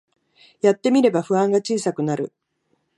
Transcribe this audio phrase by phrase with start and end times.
[0.61, 2.33] やってみれば不安が小さくなる